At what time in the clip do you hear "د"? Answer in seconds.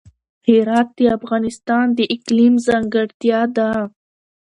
0.97-0.99, 1.97-1.99